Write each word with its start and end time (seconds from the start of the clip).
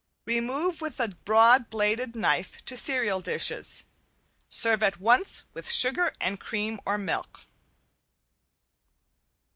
Remove 0.25 0.81
with 0.81 0.99
a 0.99 1.09
broad 1.09 1.69
bladed 1.69 2.15
knife 2.15 2.59
to 2.65 2.75
cereal 2.75 3.21
dishes. 3.21 3.83
Serve 4.49 4.81
at 4.81 4.99
once 4.99 5.43
with 5.53 5.69
sugar 5.71 6.11
and 6.19 6.39
cream 6.39 6.79
or 6.87 6.97
milk. 6.97 7.41